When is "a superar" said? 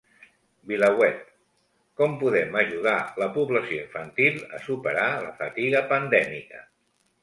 4.61-5.09